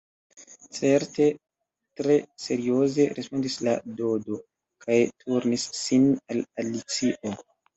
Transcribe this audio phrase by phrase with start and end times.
[0.77, 1.25] "Certe,"
[2.01, 2.15] tre
[2.47, 4.41] serioze respondis la Dodo,
[4.87, 7.39] kaj turnis sin al Alicio.